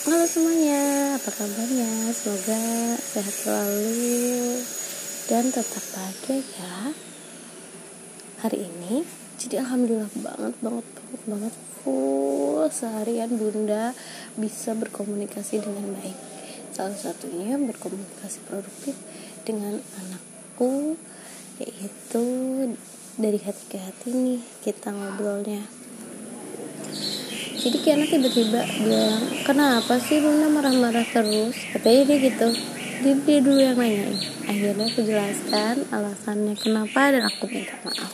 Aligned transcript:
Halo 0.00 0.24
semuanya, 0.24 1.12
apa 1.20 1.28
kabarnya? 1.28 2.08
Semoga 2.16 2.56
sehat 2.96 3.36
selalu 3.36 4.56
dan 5.28 5.52
tetap 5.52 5.84
bahagia 5.92 6.40
ya. 6.40 6.96
Hari 8.40 8.64
ini, 8.64 9.04
jadi 9.36 9.60
alhamdulillah 9.60 10.08
banget, 10.24 10.56
banget, 10.64 10.86
banget, 10.88 11.22
banget 11.28 11.54
full 11.84 12.64
seharian 12.72 13.36
bunda 13.36 13.92
bisa 14.40 14.72
berkomunikasi 14.72 15.60
dengan 15.60 15.92
baik. 15.92 16.16
Salah 16.72 16.96
satunya 16.96 17.60
berkomunikasi 17.60 18.40
produktif 18.48 18.96
dengan 19.44 19.84
anakku, 20.00 20.96
yaitu 21.60 22.24
dari 23.20 23.36
hati 23.36 23.64
ke 23.68 23.76
hati 23.76 24.16
nih 24.16 24.40
kita 24.64 24.96
ngobrolnya 24.96 25.60
jadi 27.60 27.76
Kiana 27.84 28.08
tiba-tiba 28.08 28.64
bilang 28.80 29.22
kenapa 29.44 30.00
sih 30.00 30.24
Bunda 30.24 30.48
marah-marah 30.48 31.04
terus? 31.04 31.54
Katanya 31.76 32.02
dia 32.08 32.18
gitu. 32.32 32.48
Dia, 33.00 33.14
dia 33.20 33.38
dulu 33.44 33.60
yang 33.60 33.76
nanya. 33.76 34.08
Akhirnya 34.48 34.84
aku 34.88 35.00
jelaskan 35.04 35.84
alasannya 35.92 36.56
kenapa 36.56 37.12
dan 37.12 37.22
aku 37.28 37.44
minta 37.46 37.76
maaf. 37.84 38.12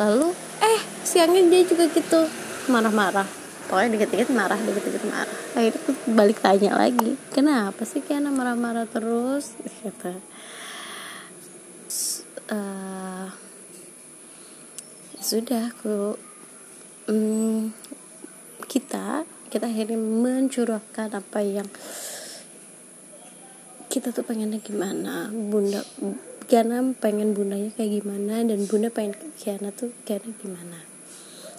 Lalu 0.00 0.32
eh 0.64 0.80
siangnya 1.04 1.44
dia 1.52 1.62
juga 1.68 1.86
gitu 1.92 2.26
marah-marah. 2.72 3.28
Pokoknya 3.68 4.00
dikit-dikit 4.00 4.32
marah 4.32 4.56
dikit-dikit 4.56 5.04
marah. 5.06 5.38
Akhirnya 5.52 5.78
aku 5.78 5.90
balik 6.16 6.40
tanya 6.40 6.72
lagi 6.74 7.20
kenapa 7.30 7.84
sih 7.84 8.00
Kiana 8.00 8.32
marah-marah 8.32 8.88
terus? 8.88 9.52
Gitu 9.60 10.12
uh, 12.52 13.26
sudah 15.22 15.72
aku 15.72 16.18
um, 17.08 17.72
kita 18.72 19.28
kita 19.52 19.68
akhirnya 19.68 20.00
mencurahkan 20.00 21.12
apa 21.12 21.44
yang 21.44 21.68
kita 23.92 24.08
tuh 24.08 24.24
pengennya 24.24 24.56
gimana. 24.64 25.28
Bunda 25.28 25.84
Kiana 26.48 26.80
pengen 26.96 27.36
bundanya 27.36 27.68
kayak 27.76 28.00
gimana 28.00 28.40
dan 28.40 28.64
bunda 28.64 28.88
pengen 28.88 29.12
Kiana 29.36 29.68
tuh 29.68 29.92
Kiana 30.08 30.32
gimana. 30.40 30.88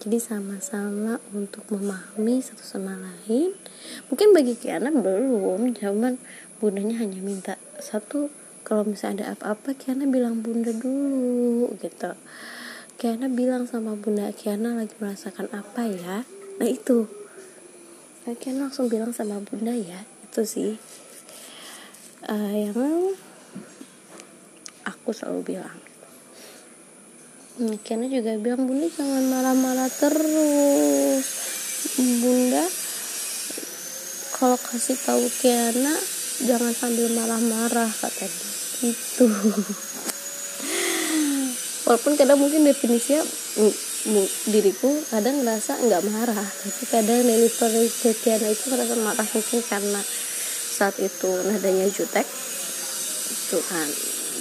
Jadi 0.00 0.16
sama-sama 0.16 1.20
untuk 1.36 1.68
memahami 1.68 2.40
satu 2.40 2.64
sama 2.64 2.96
lain. 2.96 3.52
Mungkin 4.08 4.32
bagi 4.32 4.56
Kiana 4.56 4.88
belum 4.88 5.76
cuman 5.76 6.16
bundanya 6.64 7.04
hanya 7.04 7.20
minta 7.20 7.60
satu 7.84 8.32
kalau 8.64 8.88
misalnya 8.88 9.28
ada 9.28 9.36
apa-apa 9.36 9.76
Kiana 9.76 10.08
bilang 10.08 10.40
bunda 10.40 10.72
dulu 10.72 11.68
gitu. 11.84 12.16
Kiana 12.96 13.28
bilang 13.28 13.68
sama 13.68 13.92
bunda 13.92 14.32
Kiana 14.32 14.72
lagi 14.72 14.96
merasakan 14.96 15.52
apa 15.52 15.84
ya 15.84 16.24
nah 16.60 16.68
itu. 16.68 17.08
Akhirnya 18.24 18.68
langsung 18.68 18.88
bilang 18.88 19.12
sama 19.12 19.40
bunda 19.44 19.74
ya 19.76 20.00
itu 20.26 20.42
sih. 20.42 20.72
Uh, 22.24 22.52
yang 22.56 23.14
aku 24.88 25.12
selalu 25.12 25.56
bilang. 25.56 25.78
Akhirnya 27.60 28.08
juga 28.10 28.34
bilang 28.40 28.66
bunda 28.66 28.88
jangan 28.90 29.24
marah-marah 29.30 29.90
terus. 29.92 31.26
Bunda 31.94 32.64
kalau 34.34 34.58
kasih 34.58 34.98
tahu 34.98 35.24
Kiana 35.40 35.94
jangan 36.42 36.74
sambil 36.74 37.06
marah-marah 37.14 37.86
kata 37.86 38.26
dia. 38.26 38.50
Itu 38.90 39.30
walaupun 41.84 42.16
kadang 42.16 42.40
mungkin 42.40 42.64
definisinya 42.64 43.20
diriku 44.52 44.92
kadang 45.08 45.40
ngerasa 45.40 45.80
nggak 45.80 46.04
marah. 46.12 46.44
Tapi 46.44 46.82
kadang 46.88 47.24
deliver 47.24 47.70
Tiana 48.20 48.48
itu 48.52 48.64
ngerasa 48.68 48.94
marah 49.00 49.28
mungkin 49.32 49.60
karena 49.64 50.00
saat 50.74 50.96
itu 51.00 51.30
nadanya 51.48 51.88
jutek. 51.88 52.26
Itu 53.28 53.58
kan. 53.64 53.88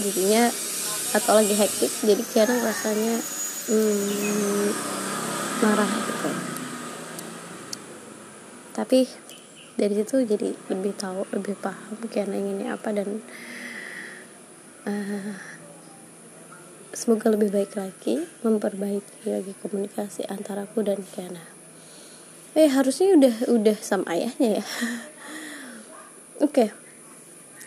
Jadinya 0.03 0.50
atau 1.13 1.38
lagi 1.38 1.53
hektik 1.53 1.91
jadi 2.02 2.23
Tiana 2.25 2.56
rasanya 2.59 3.16
hmm, 3.69 4.68
marah 5.63 5.91
gitu. 5.91 6.31
Tapi 8.73 9.00
dari 9.78 9.94
situ 9.95 10.16
jadi 10.25 10.50
lebih 10.73 10.94
tahu 10.97 11.23
lebih 11.31 11.56
paham 11.62 11.97
Kiana 12.09 12.35
inginnya 12.35 12.75
apa 12.75 12.89
dan 12.91 13.22
uh, 14.89 15.34
semoga 16.94 17.34
lebih 17.34 17.50
baik 17.50 17.74
lagi 17.74 18.22
memperbaiki 18.46 19.26
lagi 19.26 19.58
komunikasi 19.66 20.30
antara 20.30 20.70
aku 20.70 20.86
dan 20.86 21.02
Kiana. 21.02 21.42
Eh 22.54 22.70
harusnya 22.70 23.18
udah 23.18 23.50
udah 23.50 23.78
sama 23.81 24.14
ayahnya 24.14 24.62
ya. 24.62 24.66
Oke. 26.46 26.70
Okay. 26.70 26.70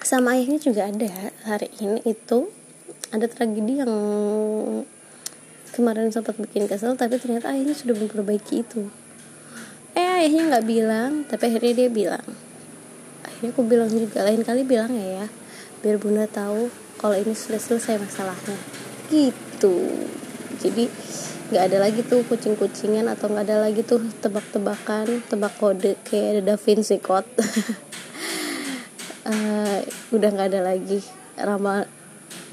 sama 0.07 0.39
ayahnya 0.39 0.63
juga 0.63 0.87
ada. 0.87 1.35
Hari 1.43 1.67
ini 1.83 2.07
itu 2.07 2.47
ada 3.11 3.27
tragedi 3.27 3.83
yang 3.83 3.93
kemarin 5.75 6.15
sempat 6.15 6.39
bikin 6.39 6.71
kesel 6.71 6.95
tapi 6.95 7.19
ternyata 7.19 7.51
ayahnya 7.51 7.75
sudah 7.75 7.99
memperbaiki 7.99 8.63
itu. 8.63 8.87
Eh 9.99 10.07
ayahnya 10.23 10.55
nggak 10.55 10.67
bilang 10.71 11.27
tapi 11.27 11.51
akhirnya 11.51 11.75
dia 11.75 11.89
bilang. 11.91 12.27
Akhirnya 13.27 13.51
aku 13.51 13.67
bilang 13.67 13.91
juga 13.91 14.23
lain 14.23 14.47
kali 14.47 14.63
bilang 14.63 14.95
ya 14.95 15.19
ya. 15.19 15.27
Biar 15.83 15.99
bunda 15.99 16.31
tahu 16.31 16.71
kalau 17.03 17.19
ini 17.19 17.35
sudah 17.35 17.59
selesai 17.59 17.99
masalahnya 17.99 18.86
gitu. 19.11 19.77
Jadi 20.61 20.89
nggak 21.47 21.65
ada 21.71 21.78
lagi 21.78 22.03
tuh 22.03 22.27
kucing-kucingan 22.27 23.06
atau 23.06 23.31
nggak 23.31 23.47
ada 23.47 23.71
lagi 23.71 23.87
tuh 23.87 24.03
tebak-tebakan 24.19 25.22
tebak 25.31 25.55
kode 25.62 25.94
kayak 26.03 26.43
ada 26.43 26.43
Da 26.43 26.55
Vinci 26.59 26.99
Code. 26.99 27.28
Uh, 29.22 29.78
udah 30.16 30.28
nggak 30.34 30.49
ada 30.50 30.61
lagi. 30.66 30.99
Ramal 31.39 31.87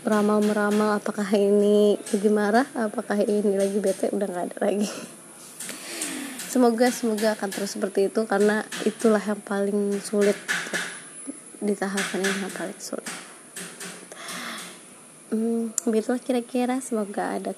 ramal 0.04 0.44
meramal 0.44 1.00
apakah 1.00 1.26
ini 1.32 1.96
lagi 1.96 2.28
marah 2.28 2.68
apakah 2.76 3.24
ini 3.24 3.56
lagi 3.56 3.80
bete 3.80 4.12
udah 4.14 4.28
nggak 4.30 4.46
ada 4.54 4.58
lagi. 4.62 4.90
Semoga 6.54 6.94
semoga 6.94 7.34
akan 7.34 7.50
terus 7.50 7.74
seperti 7.74 8.14
itu 8.14 8.30
karena 8.30 8.62
itulah 8.86 9.24
yang 9.26 9.42
paling 9.42 9.98
sulit 10.06 10.38
di 11.58 11.74
tahapan 11.74 12.22
yang 12.22 12.54
paling 12.54 12.78
sulit 12.78 13.23
hmm, 15.34 15.90
begitulah 15.90 16.22
kira-kira 16.22 16.78
semoga 16.80 17.34
ada 17.34 17.58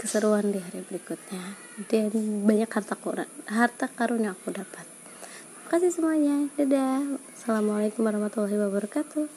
keseruan 0.00 0.48
di 0.48 0.58
hari 0.58 0.80
berikutnya. 0.80 1.60
Dan 1.86 2.10
banyak 2.48 2.68
harta 2.72 2.96
kurang 2.96 3.30
harta 3.46 3.86
karun 3.92 4.24
yang 4.24 4.34
aku 4.34 4.50
dapat. 4.50 4.84
Terima 4.88 5.68
kasih 5.70 5.92
semuanya. 5.94 6.50
Dadah. 6.58 7.20
Assalamualaikum 7.36 8.02
warahmatullahi 8.02 8.58
wabarakatuh 8.58 9.30